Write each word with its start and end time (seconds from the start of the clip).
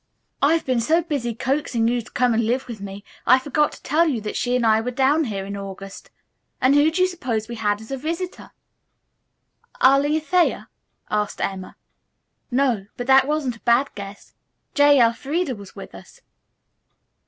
"I've 0.41 0.65
been 0.65 0.79
so 0.81 1.03
busy 1.03 1.35
coaxing 1.35 1.87
you 1.87 2.01
to 2.01 2.09
come 2.11 2.33
and 2.33 2.43
live 2.43 2.67
with 2.67 2.81
me, 2.81 3.03
I 3.27 3.37
forgot 3.37 3.71
to 3.73 3.83
tell 3.83 4.07
you 4.07 4.19
that 4.21 4.35
she 4.35 4.55
and 4.55 4.65
I 4.65 4.81
were 4.81 4.89
down 4.89 5.25
here 5.25 5.45
in 5.45 5.55
August, 5.55 6.09
and 6.59 6.73
who 6.73 6.89
do 6.89 7.03
you 7.03 7.07
suppose 7.07 7.47
we 7.47 7.53
had 7.53 7.79
as 7.81 7.91
a 7.91 7.97
visitor?" 7.97 8.49
"Arline 9.79 10.19
Thayer?" 10.19 10.69
asked 11.11 11.39
Emma. 11.39 11.75
"No; 12.49 12.87
but 12.97 13.05
that 13.05 13.27
wasn't 13.27 13.57
a 13.57 13.59
bad 13.59 13.93
guess. 13.93 14.33
J. 14.73 14.99
Elfreda 14.99 15.53
was 15.55 15.75
with 15.75 15.93
us." 15.93 16.21